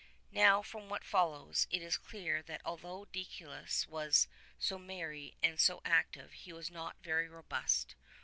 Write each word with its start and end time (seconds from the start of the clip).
Now 0.31 0.63
from 0.63 0.89
what 0.89 1.03
follows 1.03 1.67
it 1.69 1.83
is 1.83 1.95
clear 1.95 2.41
that 2.47 2.63
although 2.65 3.05
Deicolus 3.13 3.85
was 3.87 4.27
so 4.57 4.79
merry 4.79 5.37
and 5.43 5.59
so 5.59 5.79
active 5.85 6.33
he 6.33 6.51
was 6.51 6.71
not 6.71 6.95
very 7.03 7.29
robust. 7.29 7.93